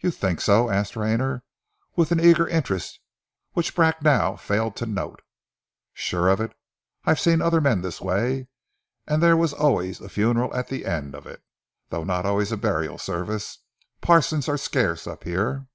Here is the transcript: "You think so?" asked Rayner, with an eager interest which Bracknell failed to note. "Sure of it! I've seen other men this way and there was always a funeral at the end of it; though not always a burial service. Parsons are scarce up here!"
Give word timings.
"You 0.00 0.10
think 0.10 0.40
so?" 0.40 0.70
asked 0.70 0.96
Rayner, 0.96 1.44
with 1.94 2.10
an 2.10 2.18
eager 2.18 2.48
interest 2.48 2.98
which 3.52 3.76
Bracknell 3.76 4.36
failed 4.38 4.74
to 4.74 4.86
note. 4.86 5.22
"Sure 5.94 6.26
of 6.28 6.40
it! 6.40 6.52
I've 7.04 7.20
seen 7.20 7.40
other 7.40 7.60
men 7.60 7.80
this 7.80 8.00
way 8.00 8.48
and 9.06 9.22
there 9.22 9.36
was 9.36 9.52
always 9.52 10.00
a 10.00 10.08
funeral 10.08 10.52
at 10.52 10.66
the 10.66 10.84
end 10.84 11.14
of 11.14 11.28
it; 11.28 11.44
though 11.90 12.02
not 12.02 12.26
always 12.26 12.50
a 12.50 12.56
burial 12.56 12.98
service. 12.98 13.58
Parsons 14.00 14.48
are 14.48 14.58
scarce 14.58 15.06
up 15.06 15.22
here!" 15.22 15.68